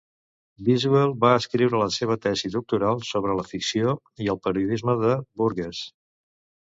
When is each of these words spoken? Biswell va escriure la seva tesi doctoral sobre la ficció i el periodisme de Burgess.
Biswell 0.67 1.11
va 1.25 1.33
escriure 1.41 1.81
la 1.81 1.89
seva 1.97 2.15
tesi 2.23 2.49
doctoral 2.55 3.03
sobre 3.09 3.35
la 3.41 3.45
ficció 3.49 3.93
i 4.25 4.31
el 4.35 4.39
periodisme 4.47 4.97
de 5.03 5.13
Burgess. 5.43 5.83